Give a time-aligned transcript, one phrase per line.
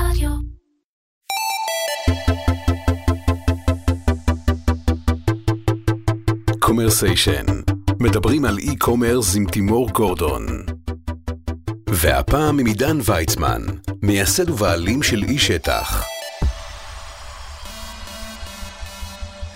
[0.00, 0.30] רדיו.
[6.60, 7.44] Commersation,
[8.00, 10.46] מדברים על e-commerce עם תימור גורדון.
[11.90, 13.62] והפעם עם עידן ויצמן,
[14.02, 16.15] מייסד ובעלים של אי שטח.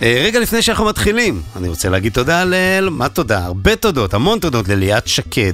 [0.02, 2.54] רגע לפני שאנחנו מתחילים, אני רוצה להגיד תודה ל...
[2.90, 3.44] מה תודה?
[3.44, 5.52] הרבה תודות, המון תודות לליאת שקד.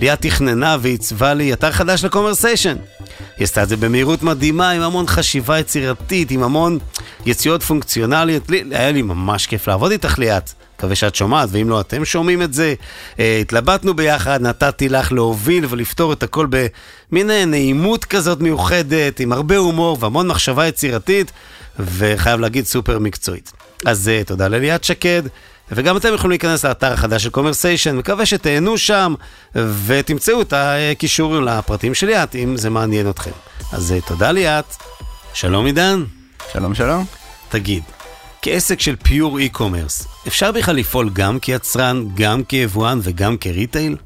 [0.00, 2.76] ליאת תכננה ועיצבה לי אתר חדש לקומרסיישן.
[3.36, 6.78] היא עשתה את זה במהירות מדהימה, עם המון חשיבה יצירתית, עם המון
[7.26, 8.50] יציאות פונקציונליות.
[8.50, 10.50] לי, היה לי ממש כיף לעבוד איתך, ליאת.
[10.78, 12.74] מקווה שאת שומעת, ואם לא, אתם שומעים את זה.
[13.12, 19.32] Uh, התלבטנו ביחד, נתתי לך להוביל ולפתור את הכל במין אה, נעימות כזאת מיוחדת, עם
[19.32, 21.32] הרבה הומור והמון מחשבה יצירתית,
[21.78, 23.52] וחייב להגיד סופר מקצועית.
[23.86, 25.22] אז uh, תודה לליאת שקד.
[25.70, 29.14] וגם אתם יכולים להיכנס לאתר החדש של קומרסיישן, מקווה שתהנו שם
[29.54, 33.30] ותמצאו את הקישור לפרטים של ליאת, אם זה מעניין אתכם.
[33.72, 34.74] אז uh, תודה ליאת.
[35.34, 36.04] שלום עידן.
[36.52, 37.04] שלום שלום.
[37.48, 37.82] תגיד,
[38.42, 43.96] כעסק של pure e-commerce, אפשר בכלל לפעול גם כיצרן, גם כיבואן וגם כ retail?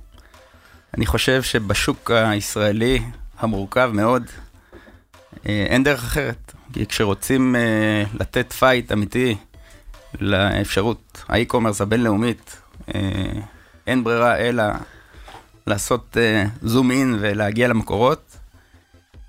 [0.97, 3.03] אני חושב שבשוק הישראלי
[3.39, 4.23] המורכב מאוד,
[5.47, 6.53] אה, אין דרך אחרת.
[6.73, 9.37] כי כשרוצים אה, לתת fight אמיתי
[10.21, 12.61] לאפשרות האי-קומרס הבינלאומית,
[12.95, 13.01] אה,
[13.87, 14.65] אין ברירה אלא
[15.67, 16.17] לעשות
[16.63, 18.37] זום אין ולהגיע למקורות,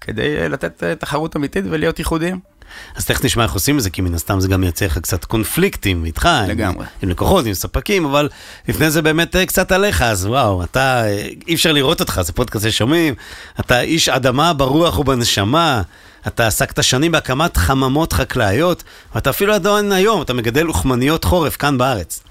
[0.02, 2.49] כדי לתת תחרות אמיתית ולהיות ייחודיים.
[2.96, 5.26] אז תכף נשמע איך עושים את זה, כי מן הסתם זה גם יוצא לך קצת
[5.26, 6.30] קונפליקטים איתך.
[6.48, 6.80] לגמרי.
[6.80, 8.30] עם, עם לקוחות, עם ספקים, אבל
[8.68, 12.34] לפני זה באמת אה, קצת עליך, אז וואו, אתה, אה, אי אפשר לראות אותך, זה
[12.34, 13.14] פודקאסט ששומעים,
[13.60, 15.82] אתה איש אדמה ברוח ובנשמה,
[16.28, 18.84] אתה עסקת שנים בהקמת חממות חקלאיות,
[19.16, 22.24] ואתה אפילו עדיין היום, אתה מגדל אוכמניות חורף כאן בארץ.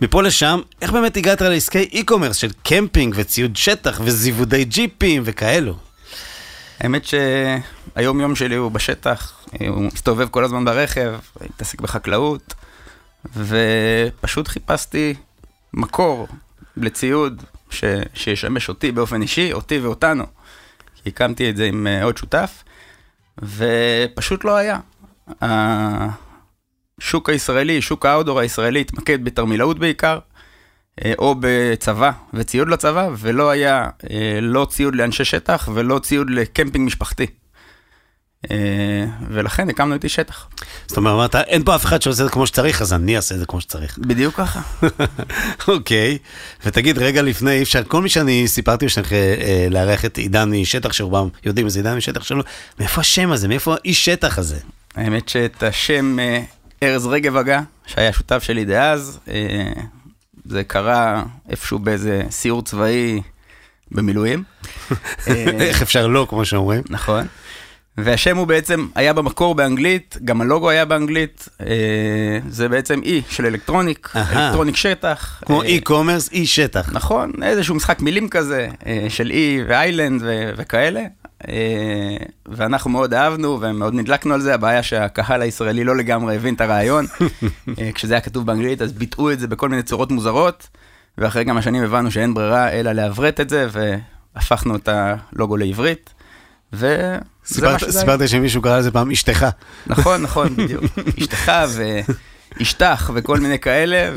[0.00, 5.74] מפה לשם, איך באמת הגעת לעסקי e-commerce של קמפינג וציוד שטח וזיוודי ג'יפים וכאלו?
[6.80, 9.32] האמת שהיום יום שלי הוא בשטח,
[9.68, 12.54] הוא מסתובב כל הזמן ברכב, מתעסק בחקלאות,
[13.36, 15.14] ופשוט חיפשתי
[15.74, 16.28] מקור
[16.76, 17.84] לציוד ש...
[18.14, 20.24] שישמש אותי באופן אישי, אותי ואותנו.
[21.02, 22.64] כי הקמתי את זה עם אה, עוד שותף,
[23.42, 24.78] ופשוט לא היה.
[25.40, 30.18] השוק הישראלי, שוק האודור הישראלי התמקד בתרמילאות בעיקר,
[31.04, 36.86] אה, או בצבא וציוד לצבא, ולא היה אה, לא ציוד לאנשי שטח ולא ציוד לקמפינג
[36.86, 37.26] משפחתי.
[38.50, 38.56] אה,
[39.28, 40.48] ולכן הקמנו איתי שטח.
[40.86, 43.40] זאת אומרת, אין פה אף אחד שעושה את זה כמו שצריך, אז אני אעשה את
[43.40, 43.98] זה כמו שצריך.
[43.98, 44.60] בדיוק ככה.
[45.68, 46.18] אוקיי,
[46.66, 49.12] ותגיד, רגע לפני, אי אפשר, כל מי שאני סיפרתי שצריך
[49.70, 52.42] לארח את עידן משטח, שרובם יודעים איזה עידן משטח שלו,
[52.80, 54.58] מאיפה השם הזה, מאיפה האיש שטח הזה?
[54.94, 56.16] האמת שאת השם
[56.82, 59.18] ארז רגב הגה, שהיה שותף שלי דאז,
[60.44, 63.22] זה קרה איפשהו באיזה סיור צבאי
[63.90, 64.42] במילואים.
[65.60, 66.82] איך אפשר לא, כמו שאומרים.
[66.90, 67.26] נכון.
[67.98, 73.46] והשם הוא בעצם היה במקור באנגלית, גם הלוגו היה באנגלית, אה, זה בעצם אי של
[73.46, 75.42] אלקטרוניק, אלקטרוניק שטח.
[75.46, 76.92] כמו אי קומרס, אי שטח.
[76.92, 80.22] נכון, איזשהו משחק מילים כזה, אה, של אי ואיילנד
[80.56, 81.02] וכאלה.
[81.48, 82.16] אה,
[82.46, 87.06] ואנחנו מאוד אהבנו ומאוד נדלקנו על זה, הבעיה שהקהל הישראלי לא לגמרי הבין את הרעיון.
[87.94, 90.68] כשזה היה כתוב באנגלית, אז ביטאו את זה בכל מיני צורות מוזרות,
[91.18, 96.14] ואחרי כמה שנים הבנו שאין ברירה אלא לעברת את זה, והפכנו את הלוגו לעברית.
[96.72, 97.18] שזה
[97.90, 99.46] סיפרת שמישהו קרא לזה פעם אשתך.
[99.86, 100.84] נכון, נכון, בדיוק.
[101.20, 101.52] אשתך
[102.60, 104.10] ישטח וכל מיני כאלה,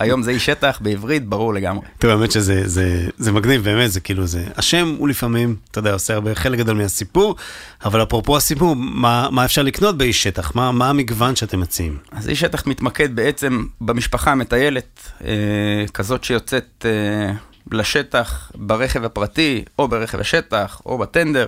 [0.00, 1.86] והיום זה איש שטח בעברית, ברור לגמרי.
[1.98, 5.92] תראה, האמת שזה זה, זה מגניב, באמת, זה כאילו, זה, השם הוא לפעמים, אתה יודע,
[5.92, 7.36] עושה הרבה, חלק גדול מהסיפור,
[7.84, 10.56] אבל אפרופו הסיפור, מה, מה אפשר לקנות באיש שטח?
[10.56, 11.98] מה, מה המגוון שאתם מציעים?
[12.12, 17.32] אז איש שטח מתמקד בעצם במשפחה המטיילת, אה, כזאת שיוצאת אה,
[17.72, 21.46] לשטח ברכב הפרטי, או ברכב השטח, או בטנדר.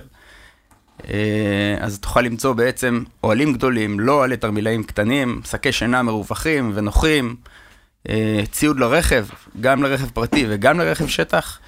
[1.09, 7.35] אה, אז תוכל למצוא בעצם אוהלים גדולים, לא אוהלי תרמילאים קטנים, שקי שינה מרווחים ונוחים,
[8.09, 9.25] אה, ציוד לרכב,
[9.61, 11.59] גם לרכב פרטי וגם לרכב שטח,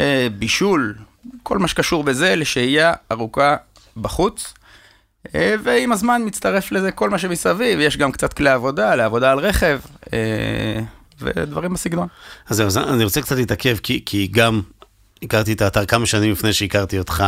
[0.00, 0.94] אה, בישול,
[1.42, 3.56] כל מה שקשור בזה לשהייה ארוכה
[3.96, 4.54] בחוץ.
[5.34, 9.80] ועם הזמן מצטרף לזה כל מה שמסביב, יש גם קצת כלי עבודה, לעבודה על רכב,
[11.20, 12.08] ודברים בסגנון.
[12.48, 14.60] אז זהו, אני רוצה קצת להתעכב, כי, כי גם
[15.22, 17.24] הכרתי את האתר כמה שנים לפני שהכרתי אותך.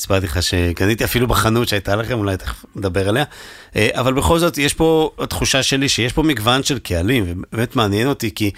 [0.00, 3.24] סיפרתי לך שקניתי אפילו בחנות שהייתה לכם, אולי תכף נדבר עליה.
[3.76, 8.08] אה, אבל בכל זאת, יש פה התחושה שלי שיש פה מגוון של קהלים, ובאמת מעניין
[8.08, 8.50] אותי, כי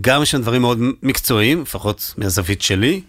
[0.00, 3.00] גם יש שם דברים מאוד מקצועיים, לפחות מהזווית שלי,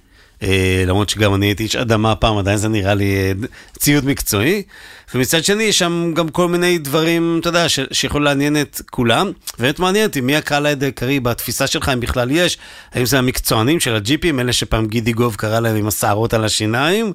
[0.87, 3.31] למרות שגם אני הייתי איש אדמה פעם, עדיין זה נראה לי אה,
[3.79, 4.63] ציוד מקצועי.
[5.15, 9.31] ומצד שני, יש שם גם כל מיני דברים, אתה יודע, ש- שיכולו לעניין את כולם.
[9.59, 12.57] ובאמת מעניין אותי, מי הקהל העיקרי בתפיסה שלך, אם בכלל יש?
[12.93, 17.13] האם זה המקצוענים של הג'יפים, אלה שפעם גידי גוב קרא להם עם השערות על השיניים?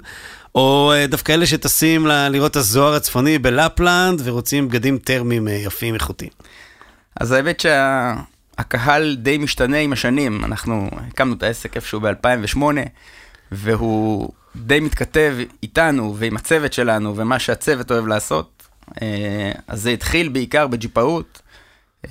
[0.55, 5.93] או אה, דווקא אלה שטסים לראות את הזוהר הצפוני בלפלנד ורוצים בגדים טרמיים אה, יפים,
[5.93, 6.31] איכותיים.
[7.19, 7.65] אז האמת
[8.59, 10.45] שהקהל די משתנה עם השנים.
[10.45, 12.61] אנחנו הקמנו את העסק איפשהו ב-2008,
[13.51, 18.67] והוא די מתכתב איתנו ועם הצוות שלנו ומה שהצוות אוהב לעשות.
[19.01, 21.41] אה, אז זה התחיל בעיקר בג'יפאות,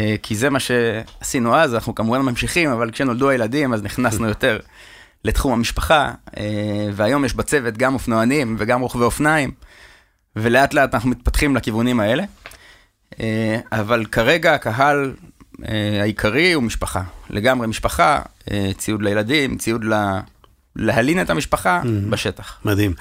[0.00, 4.58] אה, כי זה מה שעשינו אז, אנחנו כמובן ממשיכים, אבל כשנולדו הילדים אז נכנסנו יותר
[5.24, 9.50] לתחום המשפחה, אה, והיום יש בצוות גם אופנוענים וגם רוכבי אופניים,
[10.36, 12.24] ולאט לאט אנחנו מתפתחים לכיוונים האלה.
[13.72, 15.12] אבל כרגע הקהל
[16.00, 17.02] העיקרי הוא משפחה.
[17.30, 18.20] לגמרי משפחה,
[18.50, 19.94] אה, ציוד לילדים, ציוד ל...
[20.76, 22.58] להלין את המשפחה בשטח.
[22.64, 22.92] מדהים.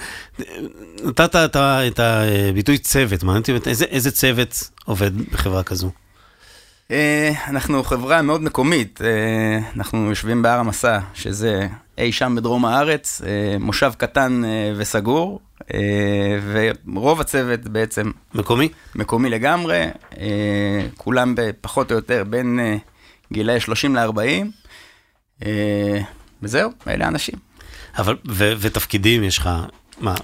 [1.04, 1.56] נתת את
[1.88, 5.92] את הביטוי צוות, מעניין אותי איזה- איזה צוות עובד בחברה כזו?
[6.92, 13.22] אה, אנחנו חברה מאוד מקומית, אה, אנחנו יושבים בהר המסע, שזה אי שם בדרום הארץ,
[13.26, 15.40] אה, מושב קטן אה, וסגור,
[15.74, 15.80] אה,
[16.94, 18.70] ורוב הצוות בעצם מקומי?
[18.96, 19.86] מקומי לגמרי,
[20.98, 22.60] כולם פחות או יותר בין
[23.34, 24.20] גילאי 30 ל-40,
[25.46, 26.02] אה,
[26.42, 27.36] וזהו, אלה האנשים.
[27.98, 29.50] אבל, ו- ותפקידים יש לך,
[30.00, 30.16] מה,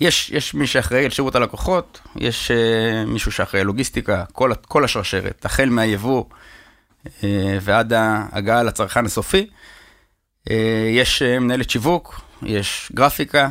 [0.00, 4.84] יש, יש מי שאחראי על שירות הלקוחות, יש uh, מישהו שאחראי על לוגיסטיקה, כל, כל
[4.84, 6.24] השרשרת, החל מהיבוא
[7.06, 7.24] uh,
[7.60, 9.46] ועד ההגעה לצרכן הסופי.
[10.48, 10.52] Uh,
[10.90, 13.48] יש uh, מנהלת שיווק, יש גרפיקה,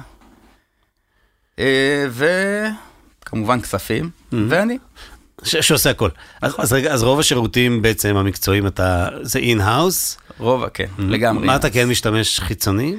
[1.55, 1.61] uh,
[2.09, 4.35] וכמובן כספים, Mhm.
[4.49, 4.77] ואני.
[5.43, 6.09] ש- שעושה הכל.
[6.41, 10.17] אז, אז רגע, אז רוב השירותים בעצם המקצועיים אתה, זה in-house?
[10.37, 11.47] רוב, כן, לגמרי.
[11.47, 12.95] מה אתה כן משתמש חיצוני?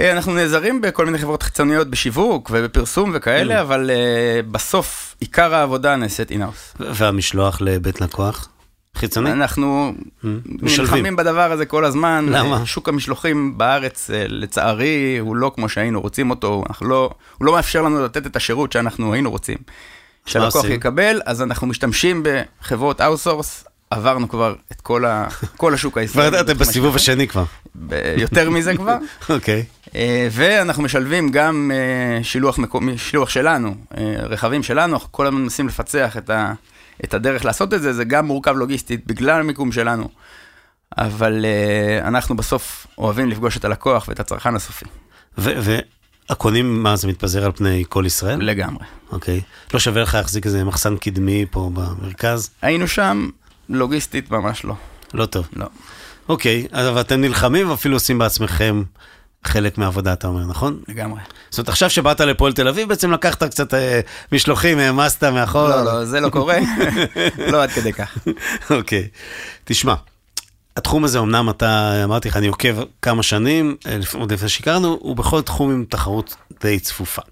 [0.00, 5.96] אה, אנחנו נעזרים בכל מיני חברות חיצוניות בשיווק ובפרסום וכאלה, אבל uh, בסוף עיקר העבודה
[5.96, 6.74] נעשית in-house.
[6.80, 8.48] ו- והמשלוח לבית לקוח?
[8.96, 9.32] חיצוני?
[9.32, 10.84] אנחנו משלבים.
[10.84, 12.26] נלחמים בדבר הזה כל הזמן.
[12.28, 12.66] למה?
[12.66, 16.64] שוק המשלוחים בארץ, אה, לצערי, הוא לא כמו שהיינו רוצים אותו.
[16.82, 19.58] לא, הוא לא מאפשר לנו לתת את השירות שאנחנו היינו רוצים.
[20.26, 20.64] שהלקוח?
[20.64, 23.64] יקבל, אז אנחנו משתמשים בחברות outsource.
[23.90, 26.30] עברנו כבר את כל, ה, כל השוק הישראלי.
[26.30, 27.44] כבר אתם בסיבוב השני כבר.
[28.16, 28.96] יותר מזה כבר.
[29.30, 29.64] אוקיי.
[29.94, 33.74] אה, ואנחנו משלבים גם אה, שילוח מקומי, שילוח שלנו,
[34.22, 36.52] רכבים שלנו, אנחנו כל הזמן מנסים לפצח את, ה,
[37.04, 40.08] את הדרך לעשות את זה, זה גם מורכב לוגיסטית בגלל המיקום שלנו,
[40.98, 44.84] אבל אה, אנחנו בסוף אוהבים לפגוש את הלקוח ואת הצרכן הסופי,
[45.38, 48.42] והקונים, מה, זה מתפזר על פני כל ישראל?
[48.42, 48.84] לגמרי.
[49.12, 49.40] אוקיי.
[49.74, 52.50] לא שווה לך להחזיק איזה מחסן קדמי פה במרכז?
[52.62, 53.28] היינו שם,
[53.68, 54.74] לוגיסטית ממש לא,
[55.14, 55.48] לא טוב.
[55.56, 55.66] לא.
[56.28, 58.82] אוקיי, אבל אתם נלחמים ואפילו עושים בעצמכם
[59.44, 60.80] חלק מהעבודה, אתה אומר, נכון?
[60.88, 61.20] לגמרי.
[61.50, 64.00] זאת אומרת, עכשיו שבאת לפועל תל אביב, בעצם לקחת קצת אה,
[64.32, 65.68] משלוחים, העמסת מאחור.
[65.68, 66.58] לא, לא, זה לא קורה,
[67.52, 68.18] לא עד כדי כך.
[68.70, 69.08] אוקיי.
[69.64, 69.94] תשמע,
[70.76, 75.16] התחום הזה, אמנם אתה, אמרתי לך, אני עוקב כמה שנים, אה, עוד לפני שהכרנו, הוא
[75.16, 77.22] בכל תחום עם תחרות די צפופה.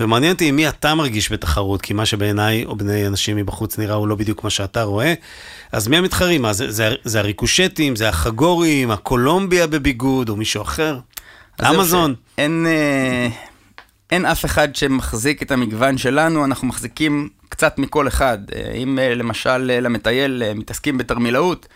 [0.00, 3.94] ומעניין אותי עם מי אתה מרגיש בתחרות, כי מה שבעיניי, או בני אנשים מבחוץ נראה,
[3.94, 5.14] הוא לא בדיוק מה שאתה רואה.
[5.72, 6.42] אז מי המתחרים?
[6.42, 10.98] מה, זה, זה, זה הריקושטים, זה החגורים, הקולומביה בביגוד, או מישהו אחר?
[11.66, 12.14] אמזון.
[12.36, 13.28] שאין אה,
[14.10, 18.38] אין אף אחד שמחזיק את המגוון שלנו, אנחנו מחזיקים קצת מכל אחד.
[18.54, 21.68] אה, אם אה, למשל למטייל מתעסקים בתרמילאות,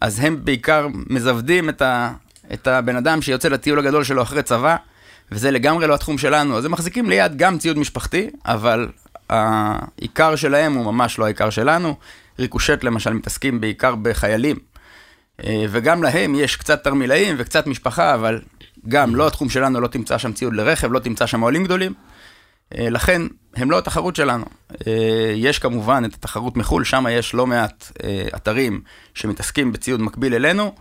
[0.00, 2.12] אז הם בעיקר מזוודים את, ה,
[2.52, 4.76] את הבן אדם שיוצא לטיול הגדול שלו אחרי צבא,
[5.32, 6.58] וזה לגמרי לא התחום שלנו.
[6.58, 8.88] אז הם מחזיקים ליד גם ציוד משפחתי, אבל
[9.30, 11.96] העיקר שלהם הוא ממש לא העיקר שלנו.
[12.38, 14.56] ריקושט למשל מתעסקים בעיקר בחיילים.
[15.46, 18.40] וגם להם יש קצת תרמילאים וקצת משפחה, אבל
[18.88, 21.92] גם לא התחום שלנו, לא תמצא שם ציוד לרכב, לא תמצא שם אוהלים גדולים.
[22.78, 23.22] אה, לכן,
[23.56, 24.44] הם לא התחרות שלנו.
[24.86, 28.80] אה, יש כמובן את התחרות מחו"ל, שם יש לא מעט אה, אתרים
[29.14, 30.74] שמתעסקים בציוד מקביל אלינו,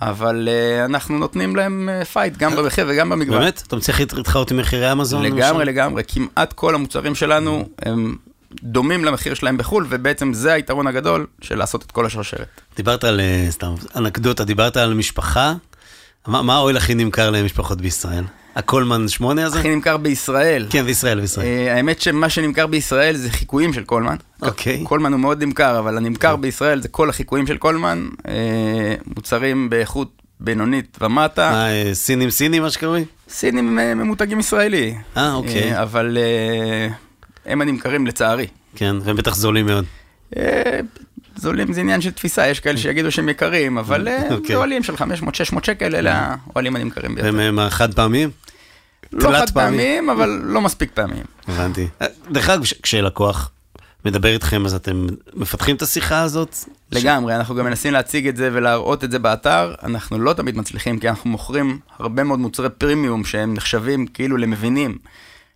[0.00, 0.48] אבל
[0.84, 3.40] אנחנו נותנים להם fight, גם במחיר וגם במגוון.
[3.40, 3.62] באמת?
[3.66, 5.22] אתה מצליח להתחרות עם מחירי אמזון?
[5.22, 5.62] לגמרי, למשל?
[5.62, 6.02] לגמרי.
[6.08, 8.16] כמעט כל המוצרים שלנו הם
[8.62, 12.60] דומים למחיר שלהם בחו"ל, ובעצם זה היתרון הגדול של לעשות את כל השרשרת.
[12.76, 15.54] דיברת על, סתם, אנקדוטה, דיברת על משפחה.
[16.26, 18.24] מה, מה האוהל הכי נמכר למשפחות בישראל?
[18.56, 19.58] הקולמן 8 הזה?
[19.58, 20.66] הכי נמכר בישראל.
[20.70, 21.46] כן, בישראל, בישראל.
[21.46, 24.16] אה, האמת שמה שנמכר בישראל זה חיקויים של קולמן.
[24.42, 24.84] אוקיי.
[24.84, 30.22] קולמן הוא מאוד נמכר, אבל הנמכר בישראל זה כל החיקויים של קולמן, אה, מוצרים באיכות
[30.40, 31.50] בינונית ומטה.
[31.50, 33.04] מה, אה, סינים סינים, מה שקרוי?
[33.28, 34.94] סינים אה, ממותגים ישראלי.
[35.16, 35.72] אה, אוקיי.
[35.74, 36.88] אה, אבל אה,
[37.52, 38.46] הם הנמכרים לצערי.
[38.76, 39.84] כן, והם בטח זולים מאוד.
[40.36, 40.80] אה,
[41.36, 44.46] זולים זה עניין של תפיסה, יש כאלה שיגידו שהם יקרים, אבל אה, אוקיי.
[44.48, 45.00] זה אוהלים של 500-600
[45.62, 47.30] שקל, אלה האוהלים הנמכרים ביותר.
[47.36, 48.30] והם אה, חד פעמים?
[49.12, 51.24] לא חד פעמים, אבל לא מספיק פעמים.
[51.48, 51.88] הבנתי.
[52.02, 53.50] אה, דרך אגב, כש- כשלקוח
[54.04, 56.56] מדבר איתכם, אז אתם מפתחים את השיחה הזאת?
[56.92, 60.98] לגמרי, אנחנו גם מנסים להציג את זה ולהראות את זה באתר, אנחנו לא תמיד מצליחים,
[60.98, 64.98] כי אנחנו מוכרים הרבה מאוד מוצרי פרימיום שהם נחשבים כאילו למבינים.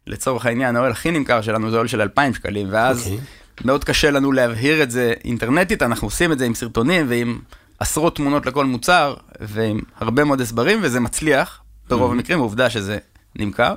[0.06, 3.18] לצורך העניין, האוהל הכי נמכר שלנו זה אוהל של 2,000 שקלים, ואז אוקיי.
[3.64, 7.38] מאוד קשה לנו להבהיר את זה אינטרנטית, אנחנו עושים את זה עם סרטונים ועם
[7.78, 12.98] עשרות תמונות לכל מוצר, ועם הרבה מאוד הסברים, וזה מצליח, ברוב המקרים, עובדה שזה
[13.36, 13.74] נמכר,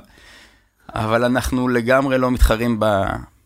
[0.94, 3.04] אבל אנחנו לגמרי לא מתחרים ב...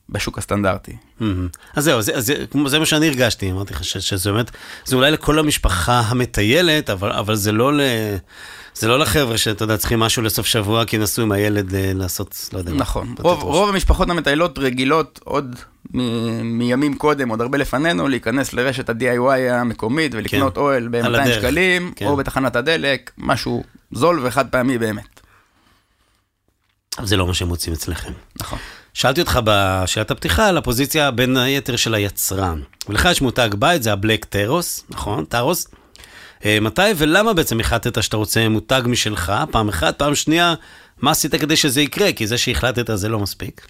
[0.08, 0.96] בשוק הסטנדרטי.
[1.20, 1.48] מהמם.
[1.76, 2.34] אז זהו, זה, זה,
[2.66, 4.50] זה מה שאני הרגשתי, אמרתי לך שזה באמת,
[4.84, 7.80] זה אולי לכל המשפחה המטיילת, אבל, אבל זה לא ל...
[8.74, 12.48] זה לא לחבר'ה שאתה יודע, צריכים משהו לסוף שבוע, כי נסעו עם הילד אה, לעשות,
[12.52, 12.72] לא יודע.
[12.72, 13.14] נכון.
[13.18, 13.42] רוב.
[13.42, 15.56] רוב המשפחות המטיילות רגילות עוד
[15.94, 20.60] מ- מימים קודם, עוד הרבה לפנינו, להיכנס לרשת ה-DIY המקומית ולקנות כן.
[20.60, 21.34] אוהל על ב-200 הדרך.
[21.34, 22.06] שקלים, כן.
[22.06, 25.20] או בתחנת הדלק, משהו זול וחד פעמי באמת.
[26.98, 28.12] אבל זה לא מה שהם מוצאים אצלכם.
[28.40, 28.58] נכון.
[28.96, 32.60] שאלתי אותך בשאלת הפתיחה על הפוזיציה בין היתר של היצרן.
[32.88, 35.24] ולך יש מותג בית, זה הבלק טרוס, נכון?
[35.24, 35.68] טרוס.
[36.44, 39.32] אה, מתי ולמה בעצם החלטת שאתה רוצה מותג משלך?
[39.50, 40.54] פעם אחת, פעם שנייה,
[41.02, 42.12] מה עשית כדי שזה יקרה?
[42.12, 43.66] כי זה שהחלטת זה לא מספיק.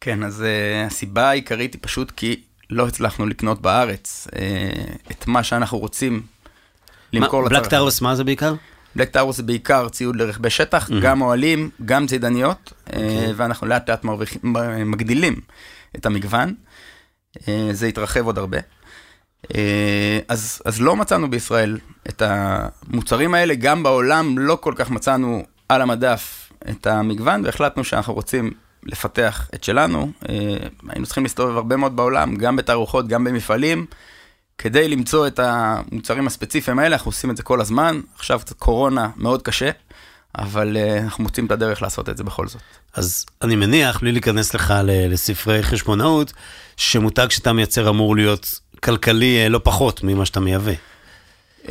[0.00, 4.34] כן, אז uh, הסיבה העיקרית היא פשוט כי לא הצלחנו לקנות בארץ uh,
[5.10, 6.22] את מה שאנחנו רוצים
[7.12, 8.54] למכור מה- בלק טרוס, מה זה בעיקר?
[8.98, 14.04] בלק טאוור זה בעיקר ציוד לרכבי שטח, גם אוהלים, גם צידניות, אה, ואנחנו לאט לאט
[14.04, 14.40] מרוויחים-
[14.86, 15.40] מגדילים
[15.96, 16.54] את המגוון.
[17.48, 18.58] אה, זה יתרחב עוד הרבה.
[19.54, 21.78] אה, אז, אז לא מצאנו בישראל
[22.08, 28.14] את המוצרים האלה, גם בעולם לא כל כך מצאנו על המדף את המגוון, והחלטנו שאנחנו
[28.14, 28.50] רוצים
[28.84, 30.12] לפתח את שלנו.
[30.88, 33.86] היינו צריכים להסתובב הרבה מאוד בעולם, גם בתערוכות, גם במפעלים.
[34.58, 38.00] כדי למצוא את המוצרים הספציפיים האלה, אנחנו עושים את זה כל הזמן.
[38.16, 39.70] עכשיו קצת קורונה מאוד קשה,
[40.38, 42.62] אבל uh, אנחנו מוצאים את הדרך לעשות את זה בכל זאת.
[42.94, 46.32] אז אני מניח, בלי להיכנס לך לספרי חשבונאות,
[46.76, 50.72] שמותג שאתה מייצר אמור להיות כלכלי אה, לא פחות ממה שאתה מייבא.
[51.64, 51.70] Uh,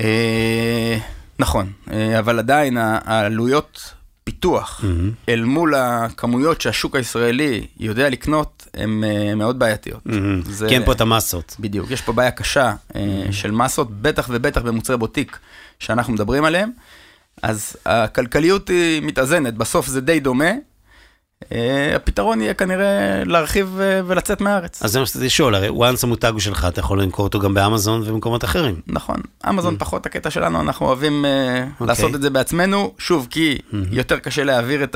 [1.39, 1.71] נכון,
[2.19, 3.93] אבל עדיין העלויות
[4.31, 4.83] פיתוח
[5.29, 10.01] אל מול הכמויות שהשוק הישראלי יודע לקנות, הן uh, מאוד בעייתיות.
[10.05, 10.41] מהמם.
[10.45, 11.55] זה- כי אין פה את המסות.
[11.59, 15.39] בדיוק, יש פה בעיה קשה אה, של מסות, בטח ובטח במוצרי בוטיק
[15.79, 16.69] שאנחנו מדברים עליהם.
[17.43, 20.51] אז הכלכליות היא מתאזנת, בסוף זה די דומה.
[21.51, 24.83] אה, הפתרון יהיה כנראה להרחיב אה, ולצאת מהארץ.
[24.83, 27.53] אז זה מה שרציתי לשאול, הרי once המותג הוא שלך, אתה יכול למכור אותו גם
[27.53, 28.75] באמזון ובמקומות אחרים.
[28.87, 31.87] נכון, אמזון פחות הקטע שלנו, אנחנו אוהבים אה, אוקיי.
[31.87, 33.57] לעשות את זה בעצמנו, שוב, כי
[33.91, 34.95] יותר קשה להעביר את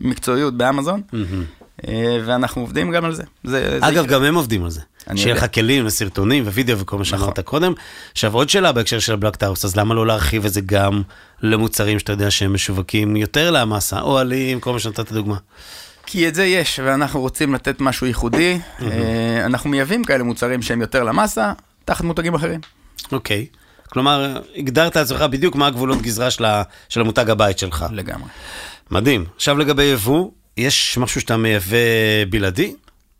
[0.00, 1.00] המקצועיות באמזון,
[1.88, 3.22] אה, ואנחנו עובדים גם על זה.
[3.44, 4.18] זה זה אגב, יקרה.
[4.18, 4.80] גם הם עובדים על זה.
[5.16, 5.46] שיהיה לך.
[5.54, 7.72] כלים וסרטונים ווידאו וכל מה שאמרת קודם.
[8.12, 11.02] עכשיו, עוד שאלה בהקשר של הבלק טאוס, אז למה לא להרחיב את זה גם
[11.42, 15.36] למוצרים שאתה יודע שהם משווקים יותר למאסה, אוהלים, כל מה שנתת דוגמה.
[16.06, 18.58] כי את זה יש, ואנחנו רוצים לתת משהו ייחודי.
[18.82, 18.88] אה,
[19.46, 21.52] אנחנו מייבאים כאלה מוצרים שהם יותר למאסה,
[21.84, 22.60] תחת מותגים אחרים.
[23.12, 23.46] אוקיי.
[23.90, 27.86] כלומר, הגדרת לעצמך בדיוק מה הגבולות גזרה של ה- של המותג הבית שלך.
[27.92, 28.28] לגמרי.
[28.90, 29.24] מדהים.
[29.36, 31.76] עכשיו לגבי יבוא, יש משהו שאתה מייבא
[32.30, 32.74] בלעדי?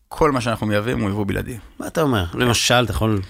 [0.08, 1.56] כל מה שאנחנו מייבאים הוא יבוא בלעדי.
[1.78, 2.24] מה אתה אומר?
[2.34, 3.20] למשל, אתה יכול...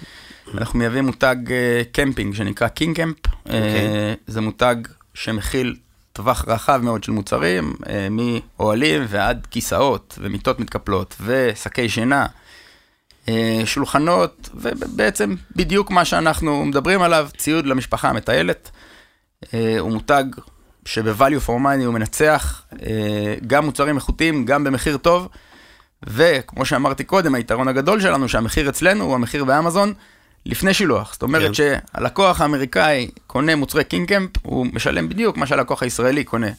[0.55, 3.17] אנחנו מייבאים מותג אה, קמפינג שנקרא King Camp.
[3.45, 4.17] אוקיי.
[4.27, 4.77] זה מותג
[5.15, 5.77] שמכיל
[6.13, 12.27] טווח רחב מאוד של מוצרים, אה, מאוהלים ועד כיסאות ומיטות מתקפלות ושקי שינה.
[13.29, 18.71] אה, שולחנות, ובעצם בדיוק מה שאנחנו מדברים עליו, ציוד למשפחה המטיילת.
[19.55, 20.25] אה, הוא מותג
[20.85, 25.29] שב-value for money הוא מנצח, אה, גם מוצרים איכותיים, גם במחיר טוב,
[26.07, 29.93] וכמו שאמרתי קודם, היתרון הגדול שלנו שהמחיר אצלנו הוא המחיר באמזון
[30.47, 31.13] לפני שילוח.
[31.13, 31.79] זאת אומרת כן.
[31.95, 36.51] שהלקוח האמריקאי קונה מוצרי King Camp, הוא משלם בדיוק מה שהלקוח הישראלי קונה,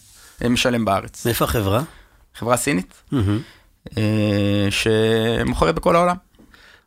[0.43, 1.25] אה, משלם בארץ.
[1.25, 1.81] מאיפה החברה?
[2.35, 3.03] חברה סינית.
[3.97, 6.15] אה, שמוכרת בכל העולם.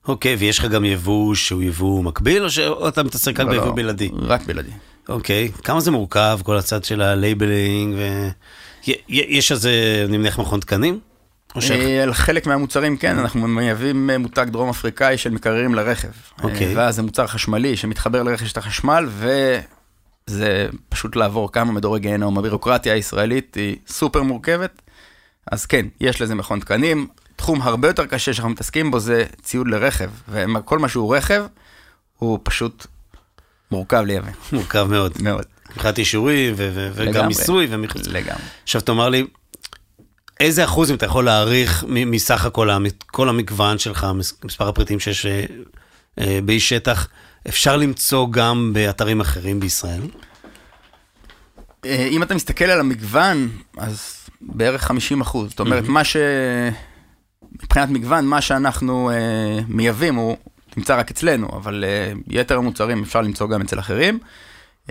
[0.09, 3.73] אוקיי, ויש לך גם יבוא שהוא יבוא מקביל, או שאתה מתעסק רק לא, ביבוא לא,
[3.73, 4.11] בלעדי?
[4.23, 4.71] רק בלעדי.
[5.09, 8.29] אוקיי, כמה זה מורכב, כל הצד של ה labeling, ו...
[9.09, 11.10] יש איזה, אני מניח, מכון תקנים?
[11.71, 16.09] אה, על חלק מהמוצרים כן, אנחנו מייבאים מותג דרום אפריקאי של מקררים לרכב.
[16.43, 16.67] אוקיי.
[16.67, 19.09] אה, ואז זה מוצר חשמלי שמתחבר לרכשת החשמל,
[20.29, 22.39] וזה פשוט לעבור כמה מדורי גיהנום.
[22.39, 24.83] הבירוקרטיה הישראלית היא סופר מורכבת,
[25.53, 27.07] אז כן, יש לזה מכון תקנים.
[27.37, 31.45] תחום הרבה יותר קשה שאנחנו מתעסקים בו זה ציוד לרכב, וכל מה שהוא רכב,
[32.19, 32.87] הוא פשוט
[33.71, 35.13] מורכב לייבא, מורכב מאוד.
[35.23, 35.45] מאוד.
[35.71, 37.27] מבחינת אישורים, וגם.
[37.27, 37.67] מיסוי.
[37.71, 38.43] ומח- לגמרי.
[38.63, 39.27] עכשיו, תאמר לי,
[40.41, 42.69] איזה אחוז, אם אתה יכול להעריך, מסך הכל,
[43.07, 45.45] כל המגוון שלך, מס- מספר הפריטים שיש, אה,
[46.21, 47.09] אה, באיש שטח,
[47.49, 50.01] אפשר למצוא גם באתרים אחרים בישראל?
[51.85, 55.51] אה, אם אתה מסתכל על המגוון, אז בערך 50 אחוז.
[55.51, 56.17] זאת אומרת, מה ש...
[57.63, 59.17] מבחינת מגוון, מה שאנחנו אה,
[59.69, 60.37] מייבאים הוא
[60.77, 64.19] נמצא רק אצלנו, אבל אה, יתר המוצרים אפשר למצוא גם אצל אחרים.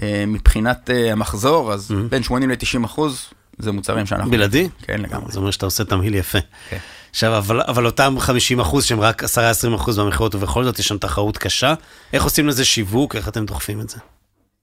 [0.02, 3.26] אה, מבחינת אה, המחזור, אז בין 80 ל-90 אחוז
[3.60, 4.32] זה מוצרים שאנחנו...
[4.32, 4.70] בלעדי?
[4.82, 5.32] כן, לגמרי.
[5.32, 6.40] זה אומר שאתה עושה תמהיל יפה.
[6.70, 6.78] כן.
[7.10, 9.28] עכשיו, אבל, אבל אותם 50 אחוז שהם רק 10-20
[9.76, 11.74] אחוז במכירות, ובכל זאת יש שם תחרות קשה,
[12.14, 13.16] איך עושים לזה שיווק?
[13.16, 13.98] איך אתם דוחפים את זה?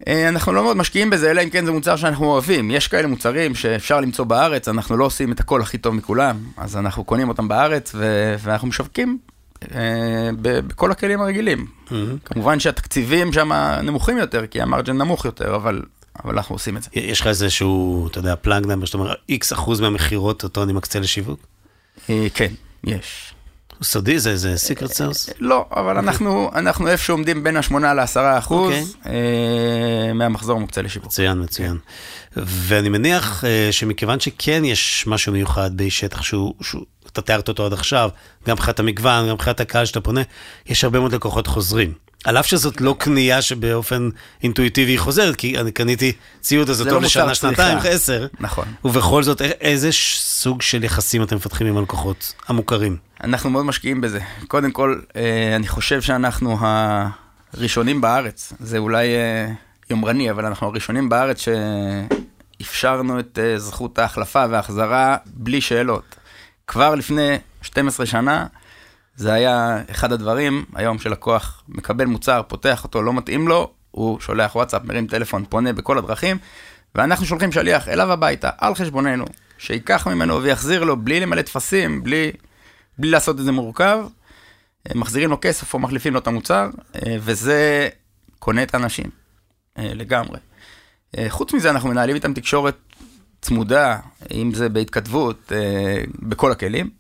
[0.08, 2.70] אה, אנחנו לא מאוד משקיעים בזה, אלא אם כן זה מוצר שאנחנו אוהבים.
[2.70, 6.76] יש כאלה מוצרים שאפשר למצוא בארץ, אנחנו לא עושים את הכל הכי טוב מכולם, אז
[6.76, 9.18] אנחנו קונים אותם בארץ ו- ואנחנו משווקים
[9.74, 11.66] אה, בכל הכלים הרגילים.
[12.24, 15.82] כמובן שהתקציבים שם נמוכים יותר, כי המרג'ן נמוך יותר, אבל,
[16.24, 16.88] אבל אנחנו עושים את זה.
[16.92, 21.00] יש לך איזשהו, אתה יודע, פלאג נאמר, שאתה אומר, איקס אחוז מהמכירות אותו אני מקצה
[21.00, 21.40] לשיווק?
[22.10, 22.52] אה, כן,
[22.84, 23.34] יש.
[23.78, 24.18] הוא סודי?
[24.18, 25.30] זה איזה סיקרט סרס?
[25.38, 28.84] לא, אבל אנחנו, אנחנו איפשהו עומדים בין ה-8 ל-10 אחוז אוקיי.
[29.06, 31.06] אה, מהמחזור מוקצה לשיווק.
[31.06, 31.76] מצוין, מצוין.
[32.36, 37.66] ואני מניח אה, שמכיוון שכן יש משהו מיוחד באיש שטח שהוא, שהוא, אתה תיארת אותו
[37.66, 38.10] עד עכשיו,
[38.46, 40.20] גם מבחינת המגוון, גם מבחינת הקהל שאתה פונה,
[40.66, 41.92] יש הרבה מאוד לקוחות חוזרים.
[42.26, 44.08] על אף שזאת לא קנייה שבאופן
[44.42, 47.78] אינטואיטיבי היא חוזרת, כי אני קניתי ציוד הזה זה טוב לא מוצר לשנה, שנתיים.
[47.84, 48.26] עשר.
[48.40, 48.64] נכון.
[48.84, 52.96] ובכל זאת, איזה סוג של יחסים אתם מפתחים עם הלקוחות המוכרים?
[53.24, 54.20] אנחנו מאוד משקיעים בזה.
[54.48, 56.58] קודם כל, אה, אני חושב שאנחנו
[57.54, 59.52] הראשונים בארץ, זה אולי אה,
[59.90, 61.46] יומרני, אבל אנחנו הראשונים בארץ
[62.60, 66.16] שאפשרנו את אה, זכות ההחלפה וההחזרה בלי שאלות.
[66.66, 68.46] כבר לפני 12 שנה,
[69.16, 74.56] זה היה אחד הדברים, היום שלקוח מקבל מוצר, פותח אותו, לא מתאים לו, הוא שולח
[74.56, 76.38] וואטסאפ, מרים טלפון, פונה בכל הדרכים,
[76.94, 79.24] ואנחנו שולחים שליח אליו הביתה, על חשבוננו,
[79.58, 82.32] שייקח ממנו ויחזיר לו בלי למלא טפסים, בלי,
[82.98, 83.98] בלי לעשות את זה מורכב,
[84.88, 87.88] אה, מחזירים לו כסף או מחליפים לו את המוצר, אה, וזה
[88.38, 89.10] קונה את האנשים,
[89.78, 90.38] אה, לגמרי.
[91.28, 92.76] חוץ מזה, אנחנו מנהלים איתם תקשורת
[93.40, 93.98] צמודה,
[94.34, 95.52] אם זה בהתכתבות,
[96.22, 96.90] בכל הכלים,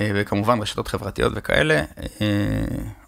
[0.00, 1.74] וכמובן רשתות חברתיות וכאלה,
[2.20, 2.26] אה,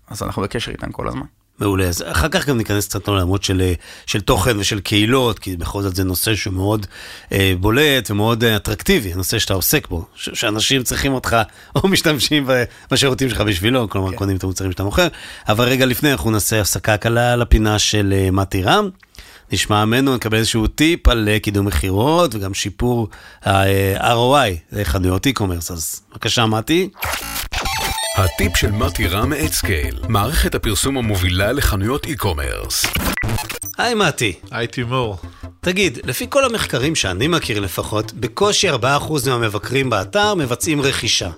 [0.08, 1.22] אז אנחנו בקשר איתם כל הזמן.
[1.58, 1.84] מעולה.
[1.88, 3.72] אז אחר כך גם ניכנס קצת לעולמות של, אה,
[4.06, 6.86] של תוכן ושל קהילות, כי בכל זאת זה נושא שהוא מאוד
[7.32, 11.36] אה, בולט ומאוד אה, אטרקטיבי, הנושא שאתה עוסק בו, ש- שאנשים צריכים אותך
[11.76, 14.16] או משתמשים ב- בשירותים שלך בשבילו, כלומר כן.
[14.16, 15.08] קונים את המוצרים שאתה מוכר.
[15.48, 18.88] אבל רגע לפני אנחנו נעשה הפסקה קלה לפינה של אה, מתי רם.
[19.52, 23.08] נשמע ממנו, נקבל איזשהו טיפ על אה, קידום מכירות וגם שיפור
[23.44, 25.72] ה-ROI לחנויות e-commerce.
[25.72, 26.88] אז בבקשה, מתי.
[28.16, 33.00] הטיפ של מתי רם מ-Adscale, מערכת הפרסום המובילה לחנויות e-commerce.
[33.78, 34.32] היי מתי.
[34.50, 35.16] היי תימור.
[35.60, 38.74] תגיד, לפי כל המחקרים שאני מכיר לפחות, בקושי 4%
[39.26, 41.30] מהמבקרים באתר מבצעים רכישה.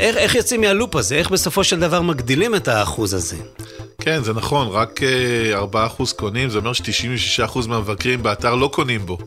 [0.00, 1.14] איך, איך יוצאים מה loop הזה?
[1.14, 3.36] איך בסופו של דבר מגדילים את האחוז הזה?
[4.06, 9.18] כן, זה נכון, רק אה, 4% קונים, זה אומר ש-96% מהמבקרים באתר לא קונים בו.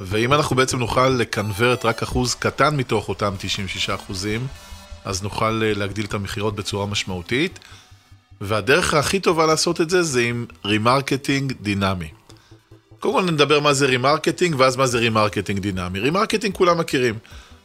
[0.00, 3.34] ואם אנחנו בעצם נוכל ל convert רק אחוז קטן מתוך אותם
[4.10, 4.12] 96%,
[5.04, 7.58] אז נוכל אה, להגדיל את המכירות בצורה משמעותית.
[8.40, 12.08] והדרך הכי טובה לעשות את זה זה עם remarketing דינמי.
[13.00, 15.98] קודם כל נדבר מה זה remarketing, ואז מה זה remarketing דינמי.
[16.00, 17.14] remarketing כולם מכירים.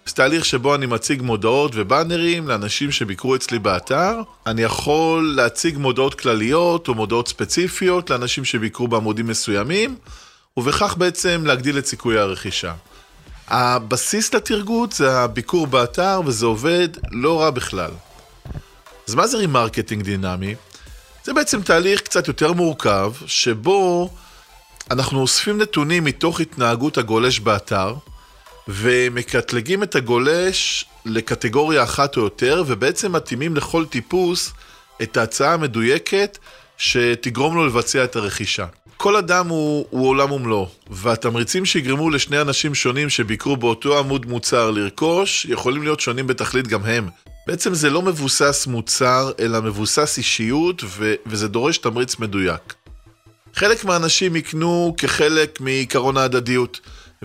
[0.06, 4.22] זה תהליך שבו אני מציג מודעות ובאנרים לאנשים שביקרו אצלי באתר.
[4.46, 9.96] אני יכול להציג מודעות כלליות או מודעות ספציפיות לאנשים שביקרו בעמודים מסוימים,
[10.58, 12.74] ובכך בעצם להגדיל את סיכויי הרכישה.
[13.48, 17.92] הבסיס לטרגוט זה הביקור באתר, וזה עובד לא רע בכלל.
[19.08, 20.56] אז מה זה remarketing דינמי?
[21.24, 24.10] זה בעצם תהליך קצת יותר מורכב, שבו
[24.92, 27.96] אנחנו אוספים נתונים מתוך התנהגות הגולש באתר,
[28.68, 34.52] ומקטלגים את הגולש לקטגוריה אחת או יותר, ובעצם מתאימים לכל טיפוס
[35.02, 36.38] את ההצעה המדויקת
[36.78, 38.66] שתגרום לו לבצע את הרכישה.
[38.98, 44.72] כל אדם הוא, הוא עולם ומלואו, והתמריצים שיגרמו לשני אנשים שונים שביקרו באותו עמוד מוצר
[44.72, 47.08] לרכוש, יכולים להיות שונים בתכלית גם הם.
[47.48, 52.74] בעצם זה לא מבוסס מוצר, אלא מבוסס אישיות, ו- וזה דורש תמריץ מדויק.
[53.56, 56.80] חלק מהאנשים יקנו כחלק מעקרון ההדדיות,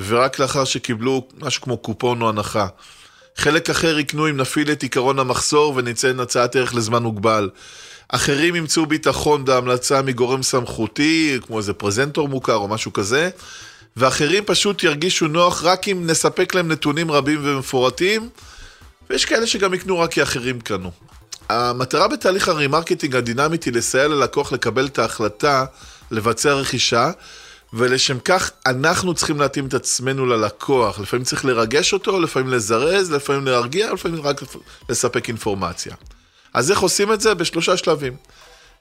[0.06, 2.66] ורק לאחר שקיבלו משהו כמו קופון או הנחה.
[3.36, 7.50] חלק אחר יקנו אם נפעיל את עקרון המחסור וניתן הצעת ערך לזמן מוגבל.
[8.08, 13.30] אחרים ימצאו ביטחון בהמלצה מגורם סמכותי, כמו איזה פרזנטור מוכר או משהו כזה,
[13.96, 18.28] ואחרים פשוט ירגישו נוח רק אם נספק להם נתונים רבים ומפורטים,
[19.10, 20.90] ויש כאלה שגם יקנו רק כי אחרים קנו.
[21.48, 25.64] המטרה בתהליך ה remarketing הדינמית היא לסייע ללקוח לקבל את ההחלטה
[26.10, 27.10] לבצע רכישה,
[27.72, 30.98] ולשם כך אנחנו צריכים להתאים את עצמנו ללקוח.
[31.00, 34.40] לפעמים צריך לרגש אותו, לפעמים לזרז, לפעמים להרגיע, לפעמים רק
[34.88, 35.94] לספק אינפורמציה.
[36.54, 37.34] אז איך עושים את זה?
[37.34, 38.16] בשלושה שלבים.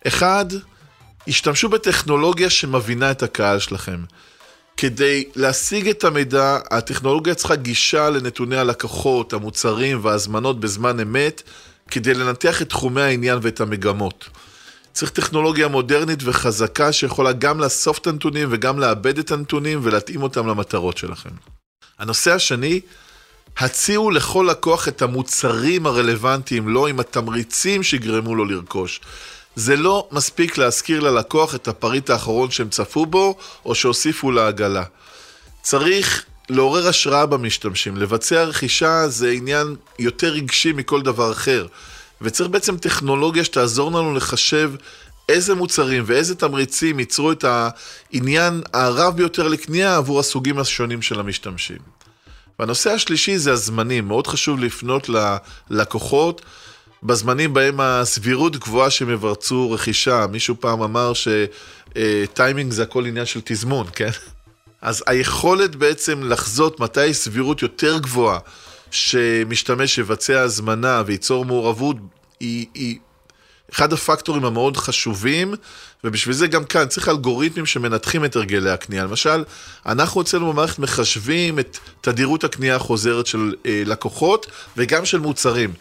[0.07, 0.45] אחד,
[1.27, 4.03] השתמשו בטכנולוגיה שמבינה את הקהל שלכם.
[4.77, 11.43] כדי להשיג את המידע, הטכנולוגיה צריכה גישה לנתוני הלקוחות, המוצרים וההזמנות בזמן אמת,
[11.91, 14.29] כדי לנתח את תחומי העניין ואת המגמות.
[14.97, 20.47] צריך טכנולוגיה מודרנית וחזקה שיכולה גם לאסוף את הנתונים וגם לעבד את הנתונים ולהתאים אותם
[20.47, 21.29] למטרות שלכם.
[21.99, 22.79] הנושא השני,
[23.57, 29.01] הציעו לכל לקוח את המוצרים הרלוונטיים לו עם התמריצים שיגרמו לו לרכוש.
[29.55, 34.83] זה לא מספיק להזכיר ללקוח את הפריט האחרון שהם צפו בו או שהוסיפו לעגלה.
[35.61, 37.97] צריך לעורר השראה במשתמשים.
[37.97, 41.67] לבצע רכישה זה עניין יותר רגשי מכל דבר אחר.
[42.21, 44.71] וצריך בעצם טכנולוגיה שתעזור לנו לחשב
[45.29, 51.77] איזה מוצרים ואיזה תמריצים ייצרו את העניין הרב ביותר לקנייה עבור הסוגים השונים של המשתמשים.
[52.59, 54.07] והנושא השלישי זה הזמנים.
[54.07, 55.09] מאוד חשוב לפנות
[55.69, 56.41] ללקוחות
[57.03, 60.25] בזמנים בהם הסבירות גבוהה שהם יבצעו רכישה.
[60.31, 64.09] מישהו פעם אמר שטיימינג זה הכל עניין של תזמון, כן?
[64.81, 68.39] אז היכולת בעצם לחזות מתי סבירות יותר גבוהה
[68.91, 71.97] שמשתמש יבצע הזמנה וייצור מעורבות
[72.39, 72.97] היא, היא
[73.73, 75.55] אחד הפקטורים המאוד חשובים,
[76.03, 79.03] ובשביל זה גם כאן צריך אלגוריתמים שמנתחים את הרגלי הקנייה.
[79.03, 79.43] למשל,
[79.85, 84.45] אנחנו אצלנו במערכת מחשבים את תדירות הקנייה החוזרת של אה, לקוחות
[84.77, 85.73] וגם של מוצרים.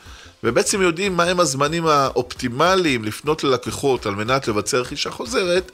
[0.44, 5.72] ובעצם יודעים מהם הזמנים האופטימליים לפנות ללקוחות על מנת לבצע רכישה חוזרת,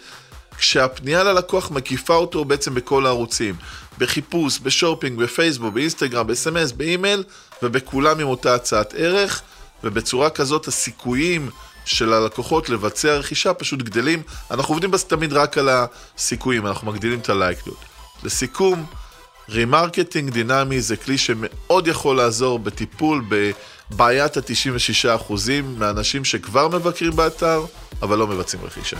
[0.58, 3.54] כשהפנייה ללקוח מקיפה אותו בעצם בכל הערוצים.
[4.02, 7.24] בחיפוש, בשופינג, בפייסבוק, באינסטגרם, בסמס, באימייל,
[7.62, 9.42] ובכולם עם אותה הצעת ערך,
[9.84, 11.50] ובצורה כזאת הסיכויים
[11.84, 14.22] של הלקוחות לבצע רכישה פשוט גדלים.
[14.50, 17.76] אנחנו עובדים תמיד רק על הסיכויים, אנחנו מגדילים את ה likelihood.
[18.22, 18.86] לסיכום,
[19.48, 25.32] remarketing דינמי זה כלי שמאוד יכול לעזור בטיפול בבעיית ה-96%
[25.78, 27.64] מהאנשים שכבר מבקרים באתר,
[28.02, 28.96] אבל לא מבצעים רכישה.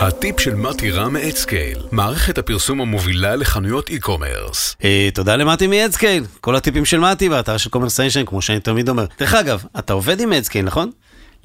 [0.00, 4.76] הטיפ של מתי רם מ AdScale, מערכת הפרסום המובילה לחנויות e-commerce.
[4.84, 8.88] אה, תודה למתי מ AdScale, כל הטיפים של מתי באתר של קומרסיישן, כמו שאני תמיד
[8.88, 9.06] אומר.
[9.18, 10.90] דרך אגב, אתה עובד עם AdScale, נכון?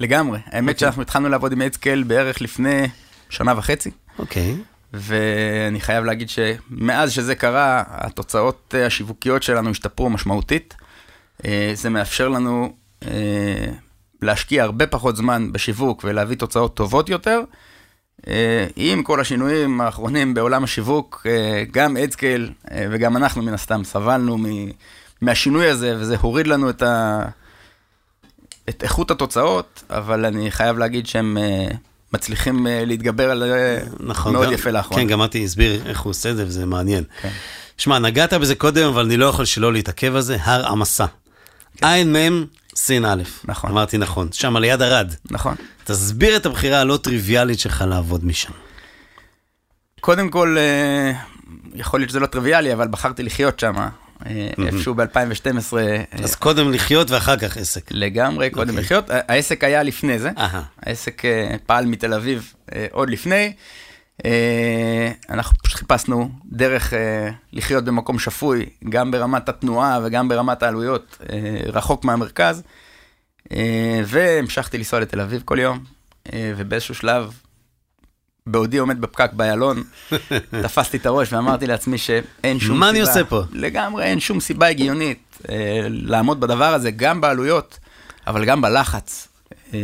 [0.00, 0.38] לגמרי.
[0.46, 2.86] האמת שאנחנו התחלנו לעבוד עם אדסקייל בערך לפני
[3.30, 3.90] שנה וחצי.
[4.18, 4.56] אוקיי.
[4.92, 10.74] ואני חייב להגיד שמאז שזה קרה, התוצאות אה, השיווקיות שלנו השתפרו משמעותית.
[11.44, 12.74] אה, זה מאפשר לנו
[14.22, 17.40] להשקיע הרבה פחות זמן בשיווק ולהביא תוצאות טובות יותר.
[18.76, 21.26] עם כל השינויים האחרונים בעולם השיווק,
[21.70, 24.38] גם אדסקייל וגם אנחנו מן הסתם סבלנו
[25.20, 27.22] מהשינוי הזה, וזה הוריד לנו את, ה...
[28.68, 31.38] את איכות התוצאות, אבל אני חייב להגיד שהם
[32.14, 35.02] מצליחים אה, להתגבר על זה נכון, מאוד גם, יפה לאחרונה.
[35.02, 37.04] כן, גם מתי הסביר איך הוא עושה את זה, וזה מעניין.
[37.22, 37.28] כן.
[37.78, 41.06] שמע, נגעת בזה קודם, אבל אני לא יכול שלא להתעכב על זה, הר עמסה.
[41.76, 41.86] כן.
[41.86, 42.44] עין מ'
[42.76, 43.22] סין א'.
[43.44, 43.70] נכון.
[43.70, 45.14] אמרתי נכון, שם ליד ערד.
[45.30, 45.54] נכון.
[45.84, 48.52] תסביר את הבחירה הלא טריוויאלית שלך לעבוד משם.
[50.00, 51.12] קודם כל, אה,
[51.74, 53.74] יכול להיות שזה לא טריוויאלי, אבל בחרתי לחיות שם.
[54.26, 55.76] אה, איפשהו ב-2012.
[56.12, 57.82] אז קודם לחיות ואחר כך עסק.
[57.90, 58.84] לגמרי, קודם אוקיי.
[58.84, 59.04] לחיות.
[59.10, 60.30] העסק היה לפני זה.
[60.82, 63.52] העסק אה, פעל מתל אביב אה, עוד לפני.
[65.30, 66.92] אנחנו פשוט חיפשנו דרך
[67.52, 71.18] לחיות במקום שפוי, גם ברמת התנועה וגם ברמת העלויות,
[71.66, 72.62] רחוק מהמרכז.
[74.06, 75.84] והמשכתי לנסוע לתל אביב כל יום,
[76.34, 77.32] ובאיזשהו שלב
[78.46, 79.82] בעודי עומד בפקק באיילון,
[80.62, 82.78] תפסתי את הראש ואמרתי לעצמי שאין שום סיבה.
[82.78, 83.42] מה אני עושה פה?
[83.52, 87.78] לגמרי, אין שום סיבה הגיונית אה, לעמוד בדבר הזה, גם בעלויות,
[88.26, 89.28] אבל גם בלחץ.
[89.74, 89.78] אה,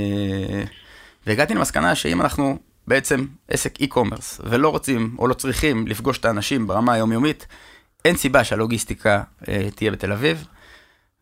[1.26, 6.66] והגעתי למסקנה שאם אנחנו בעצם עסק e-commerce ולא רוצים או לא צריכים לפגוש את האנשים
[6.66, 7.46] ברמה היומיומית,
[8.04, 10.44] אין סיבה שהלוגיסטיקה אה, תהיה בתל אביב.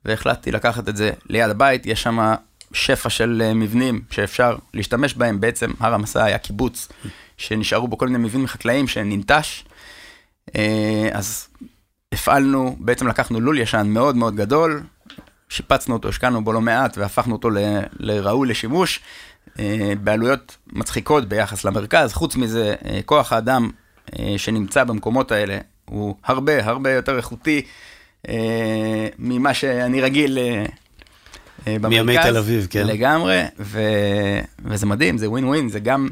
[0.09, 2.35] והחלטתי לקחת את זה ליד הבית, יש שם
[2.73, 6.88] שפע של אה, מבנים שאפשר להשתמש בהם, בעצם הר המסע היה קיבוץ
[7.37, 9.64] שנשארו בו כל מיני מבנים חקלאיים שננטש.
[10.57, 11.49] אה, אז
[12.12, 14.83] הפעלנו, בעצם לקחנו לול ישן מאוד מאוד גדול,
[15.49, 17.51] שיפצנו אותו, השקענו בו לא מעט והפכנו אותו
[17.99, 19.01] לראוי לשימוש,
[19.59, 22.12] אה, בעלויות מצחיקות ביחס למרכז.
[22.12, 23.71] חוץ מזה, כוח האדם
[24.37, 27.62] שנמצא במקומות האלה הוא הרבה הרבה יותר איכותי
[29.19, 30.38] ממה שאני רגיל
[31.67, 32.07] במרכז.
[32.07, 32.87] מימי תל אביב, כן.
[32.87, 33.81] לגמרי, ו...
[34.64, 36.09] וזה מדהים, זה ווין ווין, זה גם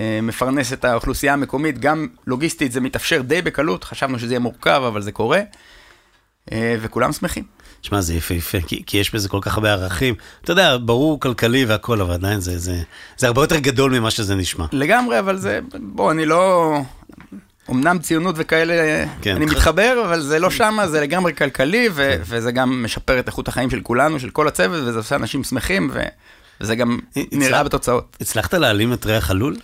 [0.00, 4.82] אה, מפרנס את האוכלוסייה המקומית, גם לוגיסטית זה מתאפשר די בקלות, חשבנו שזה יהיה מורכב,
[4.88, 5.40] אבל זה קורה,
[6.52, 7.44] אה, וכולם שמחים.
[7.82, 10.14] שמע, זה יפהפה, כי, כי יש בזה כל כך הרבה ערכים.
[10.42, 12.82] אתה יודע, ברור כלכלי והכל, אבל עדיין זה, זה,
[13.16, 14.66] זה הרבה יותר גדול ממה שזה נשמע.
[14.72, 16.76] לגמרי, אבל זה, בוא, אני לא...
[17.70, 19.36] אמנם ציונות וכאלה, כן.
[19.36, 22.22] אני מתחבר, אבל זה לא שמה, זה לגמרי כלכלי, ו- כן.
[22.24, 25.90] וזה גם משפר את איכות החיים של כולנו, של כל הצוות, וזה עושה אנשים שמחים,
[25.92, 26.02] ו-
[26.60, 26.98] וזה גם
[27.32, 28.16] נראה בתוצאות.
[28.20, 29.56] הצלחת להעלים את ריח הלול?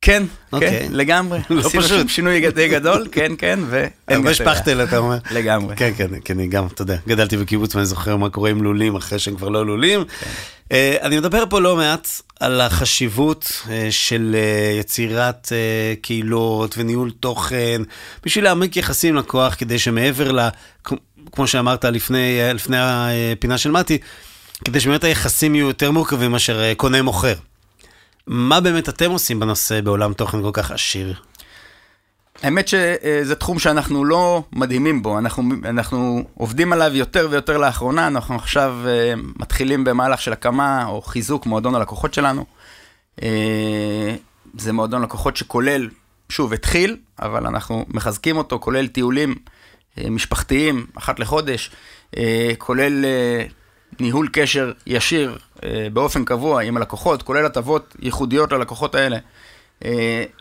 [0.00, 0.70] כן, אוקיי.
[0.70, 1.38] כן, לגמרי.
[1.50, 2.08] לא עשינו פשוט.
[2.08, 4.54] שינוי די גדול, כן, כן, ואין הרבה יותר ריח.
[4.56, 5.16] שפכטל, אתה אומר.
[5.30, 5.76] לגמרי.
[5.76, 8.96] כן, כן, כן, אני גם, אתה יודע, גדלתי בקיבוץ ואני זוכר מה קורה עם לולים
[8.96, 10.04] אחרי שהם כבר לא לולים.
[10.72, 12.08] אה, אני מדבר פה לא מעט
[12.40, 15.52] על החשיבות אה, של אה, יצירת
[16.02, 17.82] קהילות וניהול תוכן,
[18.24, 20.48] בשביל להעמיק יחסים לקוח, כדי שמעבר ל...
[21.32, 23.98] כמו שאמרת לפני, לפני הפינה של מתי,
[24.64, 27.34] כדי שבאמת היחסים יהיו יותר מורכבים מאשר אה, קונה-מוכר.
[28.26, 31.14] מה באמת אתם עושים בנושא בעולם תוכן כל כך עשיר?
[32.42, 38.34] האמת שזה תחום שאנחנו לא מדהימים בו, אנחנו, אנחנו עובדים עליו יותר ויותר לאחרונה, אנחנו
[38.34, 42.44] עכשיו אה, מתחילים במהלך של הקמה או חיזוק מועדון הלקוחות שלנו.
[43.22, 44.14] אה,
[44.58, 45.88] זה מועדון לקוחות שכולל,
[46.28, 49.34] שוב, התחיל, אבל אנחנו מחזקים אותו, כולל טיולים
[49.98, 51.70] אה, משפחתיים אחת לחודש,
[52.58, 53.04] כולל
[54.00, 55.38] ניהול קשר ישיר
[55.92, 59.18] באופן קבוע עם הלקוחות, כולל הטבות ייחודיות ללקוחות האלה.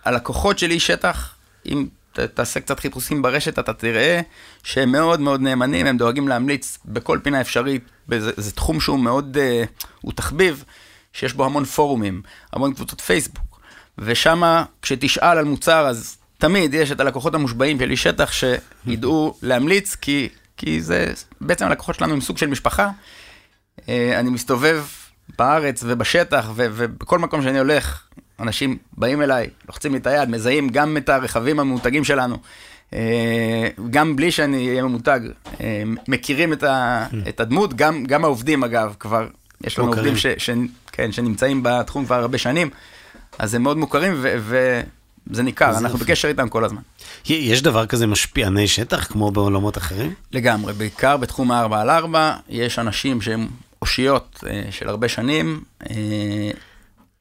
[0.05, 1.36] הלקוחות של איש שטח,
[1.67, 4.21] אם ת- תעשה קצת חיפושים ברשת, אתה תראה
[4.63, 7.83] שהם מאוד מאוד נאמנים, הם דואגים להמליץ בכל פינה אפשרית.
[8.17, 9.63] זה, זה תחום שהוא מאוד, אה,
[10.01, 10.63] הוא תחביב,
[11.13, 12.21] שיש בו המון פורומים,
[12.53, 13.59] המון קבוצות פייסבוק,
[13.97, 19.95] ושם כשתשאל על מוצר, אז תמיד יש את הלקוחות המושבעים של איש שטח שידעו להמליץ,
[19.95, 22.89] כי, כי זה, בעצם הלקוחות שלנו הם סוג של משפחה.
[23.89, 24.85] אה, אני מסתובב
[25.37, 28.03] בארץ ובשטח ובכל מקום שאני הולך,
[28.39, 32.37] אנשים באים אליי, לוחצים לי את היד, מזהים גם את הרכבים הממותגים שלנו,
[32.93, 32.99] אה,
[33.89, 35.19] גם בלי שאני אהיה ממותג,
[35.61, 39.27] אה, מכירים את, ה- את הדמות, גם, גם העובדים אגב, כבר,
[39.63, 40.05] יש לנו מוכרים.
[40.13, 40.49] עובדים ש- ש-
[40.91, 42.69] כן, שנמצאים בתחום כבר הרבה שנים,
[43.39, 44.35] אז הם מאוד מוכרים ו-
[45.29, 46.05] וזה ניכר, אז אנחנו יופי.
[46.11, 46.81] בקשר איתם כל הזמן.
[47.29, 50.13] יש דבר כזה משפיעני שטח, כמו בעולמות אחרים?
[50.31, 53.47] לגמרי, בעיקר בתחום ה-4 על 4, יש אנשים שהם
[53.81, 55.95] אושיות אה, של הרבה שנים, אה,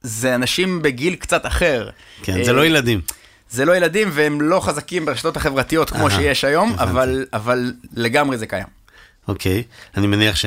[0.06, 1.88] זה אנשים בגיל קצת אחר.
[2.22, 3.00] כן, אה, זה לא ילדים.
[3.50, 6.74] זה לא ילדים והם לא חזקים ברשתות החברתיות כמו שיש היום.
[6.78, 8.66] אבל, אבל לגמרי זה קיים.
[9.28, 9.62] אוקיי,
[9.96, 10.46] אני מניח ש...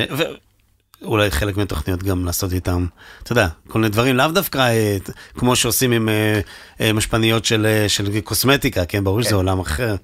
[1.02, 2.86] ואולי חלק מהתוכניות גם לעשות איתם,
[3.24, 4.98] אתה יודע, כל מיני דברים, לאו דווקא אה,
[5.38, 6.39] כמו שעושים עם אה,
[6.82, 9.36] אה, משפניות של, אה, של קוסמטיקה, כן, ברור שזה כן.
[9.36, 9.95] עולם אחר.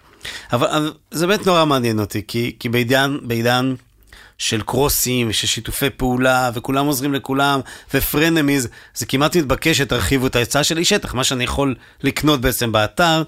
[0.53, 3.75] אבל, אבל זה באמת נורא מעניין אותי, כי, כי בעידן, בעידן
[4.37, 7.59] של קרוסים, של שיתופי פעולה, וכולם עוזרים לכולם,
[7.93, 12.71] ופרנמיז, זה כמעט מתבקש שתרחיבו את ההצעה של איש שטח, מה שאני יכול לקנות בעצם
[12.71, 13.23] באתר,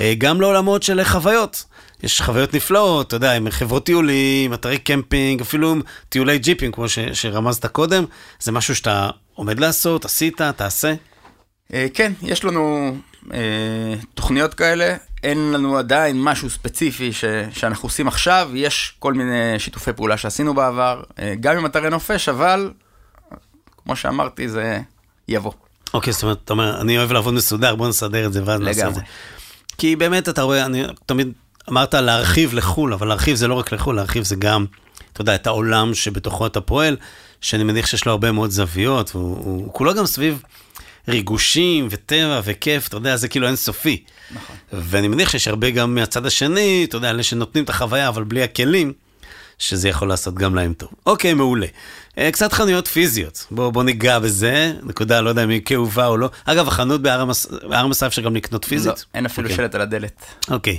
[0.00, 1.64] אה, גם לעולמות של חוויות.
[2.02, 6.88] יש חוויות נפלאות, אתה יודע, עם חברות טיולים, אתרי קמפינג, אפילו עם טיולי ג'יפים, כמו
[6.88, 8.04] ש, שרמזת קודם,
[8.40, 10.94] זה משהו שאתה עומד לעשות, עשית, תעשה.
[11.74, 12.96] אה, כן, יש לנו
[13.32, 13.38] אה,
[14.14, 19.92] תוכניות כאלה, אין לנו עדיין משהו ספציפי ש, שאנחנו עושים עכשיו, יש כל מיני שיתופי
[19.92, 22.70] פעולה שעשינו בעבר, אה, גם עם אתרי נופש, אבל
[23.84, 24.80] כמו שאמרתי, זה
[25.28, 25.52] יבוא.
[25.94, 28.88] אוקיי, זאת אומרת, אתה אומר, אני אוהב לעבוד מסודר, בוא נסדר את זה ואז נעשה
[28.88, 29.00] את זה.
[29.78, 31.32] כי באמת, אתה רואה, אני תמיד
[31.70, 34.64] אמרת להרחיב לחו"ל, אבל להרחיב זה לא רק לחו"ל, להרחיב זה גם,
[35.12, 36.96] אתה יודע, את העולם שבתוכו אתה פועל,
[37.40, 40.42] שאני מניח שיש לו הרבה מאוד זוויות, הוא, כולו גם סביב
[41.08, 44.02] ריגושים וטבע וכיף, אתה יודע, זה כאילו אינסופי.
[44.30, 44.56] נכון.
[44.72, 48.42] ואני מניח שיש הרבה גם מהצד השני, אתה יודע, אלה שנותנים את החוויה, אבל בלי
[48.42, 48.92] הכלים,
[49.60, 50.88] שזה יכול לעשות גם להם טוב.
[51.06, 51.66] אוקיי, מעולה.
[52.18, 56.16] אה, קצת חנויות פיזיות, בוא, בוא ניגע בזה, נקודה, לא יודע אם היא כאובה או
[56.16, 56.30] לא.
[56.44, 57.46] אגב, החנות בהר המס...
[57.46, 58.88] בהר המסע אפשר גם לקנות פיזית?
[58.88, 59.56] לא, אין אפילו אוקיי.
[59.56, 60.24] שלט על הדלת.
[60.50, 60.78] אוקיי.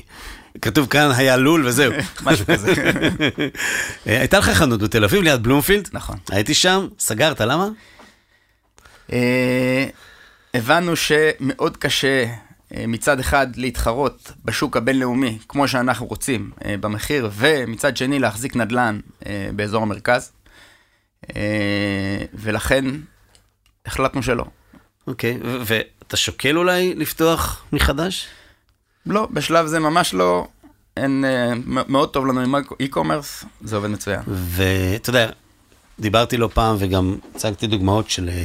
[0.61, 1.93] כתוב כאן, היה לול וזהו.
[2.25, 2.73] משהו כזה.
[4.07, 5.89] אה, הייתה לך חנות בתל אביב ליד בלומפילד?
[5.93, 6.17] נכון.
[6.29, 7.67] הייתי שם, סגרת, למה?
[10.53, 12.25] הבנו שמאוד קשה
[12.75, 18.99] אה, מצד אחד להתחרות בשוק הבינלאומי, כמו שאנחנו רוצים, אה, במחיר, ומצד שני להחזיק נדל"ן
[19.25, 20.31] אה, באזור המרכז,
[22.33, 22.85] ולכן
[23.85, 24.45] החלטנו שלא.
[25.07, 28.27] אוקיי, ו- ואתה שוקל אולי לפתוח מחדש?
[29.05, 30.47] לא, בשלב זה ממש לא.
[30.97, 31.25] אין,
[31.65, 34.21] מאוד טוב לנו עם e-commerce, זה עובד מצוין.
[34.27, 35.29] ואתה יודע,
[36.01, 38.43] דיברתי לא פעם וגם הצגתי דוגמאות של אה,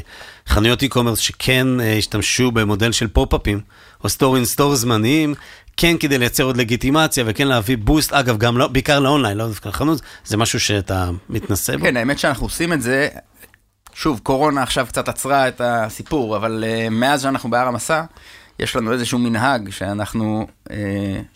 [0.48, 3.60] חנויות e-commerce שכן אה, השתמשו במודל של פופ-אפים,
[4.04, 5.34] או store in store זמניים,
[5.76, 9.68] כן כדי לייצר עוד לגיטימציה וכן להביא boost, אגב, גם לא, בעיקר לאונליין, לא דווקא
[9.68, 11.84] לחנות, זה משהו שאתה מתנסה בו?
[11.84, 13.08] כן, האמת שאנחנו עושים את זה,
[13.94, 18.02] שוב, קורונה עכשיו קצת עצרה את הסיפור, אבל uh, מאז שאנחנו בהר המסע,
[18.58, 20.72] יש לנו איזשהו מנהג שאנחנו uh,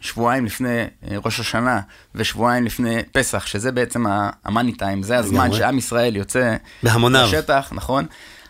[0.00, 1.80] שבועיים לפני uh, ראש השנה
[2.14, 4.04] ושבועיים לפני פסח, שזה בעצם
[4.44, 5.52] המאני טיים, זה הזמן.
[5.52, 7.26] שעם ישראל יוצא בהמוניו.
[7.26, 8.06] לשטח, נכון?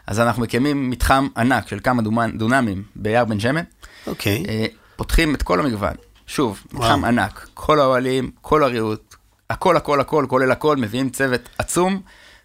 [0.06, 3.62] אז אנחנו מקימים מתחם ענק של כמה דומנ- דונמים ביער בן שמן.
[4.06, 4.44] אוקיי.
[4.48, 5.94] אה, פותחים את כל המגוון.
[6.26, 9.14] שוב, מתחם ענק, כל האוהלים, כל הריהוט,
[9.50, 12.00] הכל הכל הכל, כולל הכל, מביאים צוות עצום,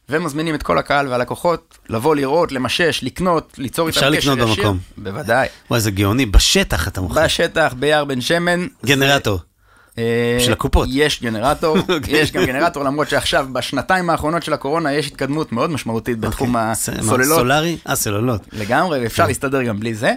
[0.10, 4.34] ומזמינים את כל הקהל והלקוחות לבוא לראות, למשש, לקנות, ליצור איתם אפשר קשר ישיר.
[4.34, 4.80] לקנות במקום.
[4.98, 5.48] בוודאי.
[5.70, 7.24] וואי, זה גאוני, בשטח אתה מוכר.
[7.24, 8.68] בשטח, ביער בן שמן.
[8.86, 9.40] גנרטור.
[9.98, 10.88] אה, של הקופות.
[10.92, 12.18] יש גנרטור, אוקיי.
[12.20, 16.66] יש גם גנרטור, למרות שעכשיו, בשנתיים האחרונות של הקורונה, יש התקדמות מאוד משמעותית בתחום אוקיי.
[16.66, 17.38] מה, הסוללות.
[17.40, 17.78] סולארי?
[17.90, 18.42] אה, סוללות.
[18.54, 20.14] לגמרי, אפשר להסתדר גם בלי זה.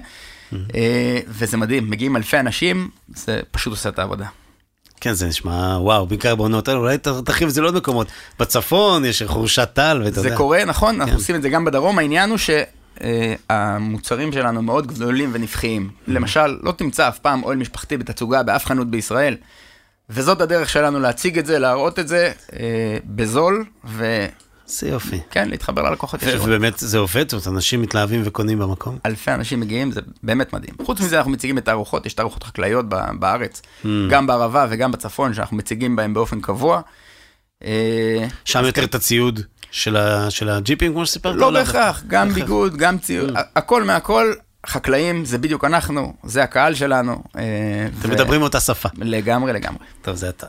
[0.53, 4.27] אה, וזה מדהים, מגיעים אלפי אנשים, זה פשוט עושה את העבודה.
[5.01, 8.07] כן, זה נשמע, וואו, בעיקר בעונות האלה, אולי תרחיב את זה לעוד מקומות.
[8.41, 10.31] בצפון יש חורשת טל, ואתה יודע.
[10.31, 11.01] זה קורה, נכון, כן.
[11.01, 12.39] אנחנו עושים את זה גם בדרום, העניין הוא
[13.49, 15.91] שהמוצרים שלנו מאוד גדולים ונפחיים.
[15.91, 16.13] Mm-hmm.
[16.13, 19.37] למשל, לא תמצא אף פעם אוהל משפחתי בתצוגה באף חנות בישראל.
[20.11, 24.27] וזאת הדרך שלנו להציג את זה, להראות את זה אה, בזול, וכן,
[24.69, 25.21] זה יופי.
[25.37, 26.47] להתחבר ללקוחות ישירות.
[26.47, 28.99] ובאמת זה עובד, זאת אומרת, אנשים מתלהבים וקונים במקום.
[29.07, 30.75] אלפי אנשים מגיעים, זה באמת מדהים.
[30.85, 32.87] חוץ מזה, אנחנו מציגים את התערוכות, יש תערוכות חקלאיות
[33.19, 33.87] בארץ, Mm.
[34.11, 36.81] גם בערבה וגם בצפון, שאנחנו מציגים בהם באופן קבוע.
[37.65, 41.35] אה, שם יותר את הציוד של ה- של הג'יפים, כמו שסיפרת?
[41.37, 42.29] לא לאו בהכרח, גם.
[42.29, 44.33] ביגוד, גם ציוד, ה- הכל מהכל.
[44.67, 47.23] חקלאים זה בדיוק אנחנו, זה הקהל שלנו.
[47.37, 47.43] אה,
[48.01, 48.89] אתם ו- מדברים אותה שפה.
[48.99, 49.85] לגמרי, לגמרי.
[50.03, 50.47] טוב, זה אתה.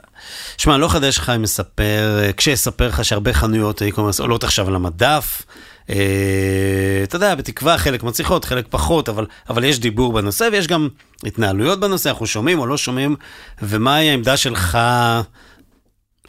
[0.58, 4.76] שמע, לא חדש לך אם אספר, אה, כשאספר לך שהרבה חנויות e-commerce עולות עכשיו על
[4.76, 5.42] המדף.
[5.90, 10.90] אה, אתה יודע, בתקווה חלק מצליחות, חלק פחות, אבל, אבל יש דיבור בנושא ויש גם
[11.26, 13.16] התנהלויות בנושא, אנחנו שומעים או לא שומעים,
[13.62, 14.78] ומהי העמדה שלך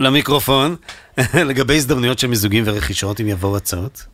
[0.00, 0.76] למיקרופון
[1.48, 4.04] לגבי הזדמנויות של מיזוגים ורכישות אם יבואו הצעות?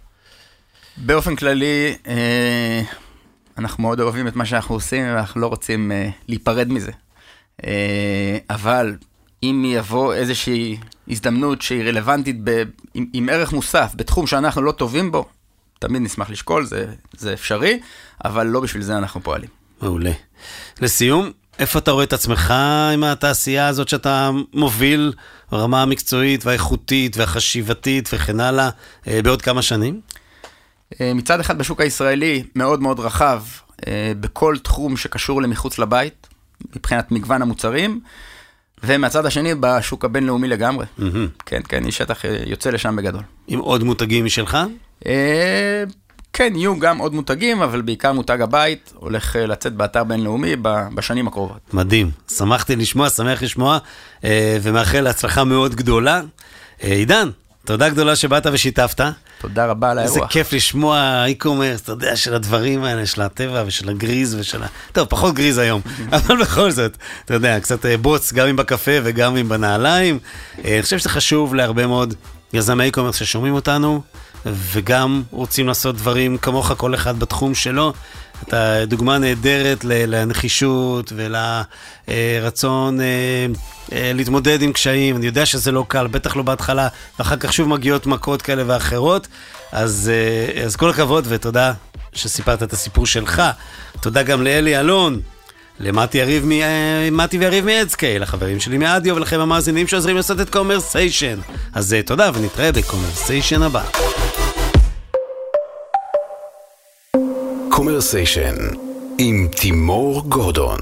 [0.97, 2.83] באופן כללי, אה,
[3.59, 6.93] אנחנו מאוד אוהבים את מה שאנחנו עושים, ואנחנו לא רוצים אה, להיפרד מזה.
[7.65, 8.97] אה, אבל
[9.43, 10.77] אם יבוא איזושהי
[11.09, 12.63] הזדמנות שהיא רלוונטית ב,
[12.95, 15.25] עם, עם ערך מוסף בתחום שאנחנו לא טובים בו,
[15.79, 17.81] תמיד נשמח לשקול, זה, זה אפשרי,
[18.25, 19.49] אבל לא בשביל זה אנחנו פועלים.
[19.83, 20.13] מעולה.
[20.81, 22.55] לסיום, איפה אתה רואה את עצמך
[22.95, 25.13] עם התעשייה הזאת שאתה מוביל
[25.51, 28.71] ברמה המקצועית והאיכותית והחשיבתית וכן הלאה
[29.09, 30.01] אה, בעוד כמה שנים?
[31.01, 33.43] אה, מצד אחד בשוק הישראלי מאוד מאוד רחב,
[33.87, 36.29] אה, בכל תחום שקשור למחוץ לבית,
[36.77, 38.01] מבחינת מגוון המוצרים,
[38.85, 40.87] ומהצד השני בשוק הבינלאומי לגמרי.
[40.99, 41.29] מהמם.
[41.47, 43.23] כן, כן, איש שטח אה, יוצא לשם בגדול.
[43.47, 44.59] עם עוד מותגים משלך?
[46.33, 50.57] כן, יהיו גם עוד מותגים, אבל בעיקר מותג הבית הולך לצאת באתר בינלאומי
[50.95, 51.75] בשנים הקרובות.
[51.75, 52.11] מדהים.
[52.37, 53.79] שמחתי לשמוע, שמח לשמוע,
[54.63, 56.21] ומאחל להצלחה מאוד גדולה.
[56.81, 57.31] עידן,
[57.67, 59.01] תודה גדולה שבאת ושיתפת.
[59.39, 60.29] תודה רבה על איזה האירוע.
[60.29, 64.67] כיף לשמוע אי-קומרס, אתה יודע, של הדברים האלה, של הטבע ושל הגריז ושל ה...
[64.93, 65.81] טוב, פחות גריז היום,
[66.13, 70.19] אבל בכל זאת, אתה יודע, קצת אה, בוץ, גם אם בקפה וגם אם בנעליים.
[70.65, 72.15] אה, אני חושב שזה חשוב להרבה מאוד
[72.53, 74.03] יזמי אי-קומרס ששומעים אותנו,
[74.47, 77.93] וגם רוצים לעשות דברים כמוך, כל אחד בתחום שלו.
[78.43, 83.07] אתה דוגמה נהדרת לנחישות ולרצון אה,
[83.93, 85.17] אה, להתמודד עם קשיים.
[85.17, 89.29] אני יודע שזה לא קל, בטח לא בהתחלה, ואחר כך שוב מגיעות מכות כאלה ואחרות.
[89.73, 91.73] אז, אה, אז כל הכבוד ותודה
[92.13, 93.43] שסיפרת את הסיפור שלך.
[94.01, 95.21] תודה גם לאלי אלון.
[95.81, 96.51] למתי יריב מ...
[97.17, 101.39] מתי ויריב מ AdScale, החברים שלי מאדיו ולכם המאזינים שעוזרים לעשות את קומרסיישן.
[101.75, 103.83] אז תודה ונתראה בקומרסיישן הבא.
[107.77, 108.55] קומרסיישן
[109.19, 110.81] עם תימור גורדון.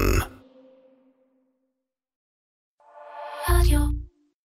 [3.49, 3.74] רדיו